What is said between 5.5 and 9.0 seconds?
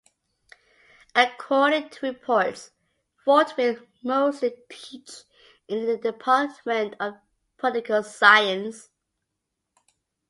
in the department of political science.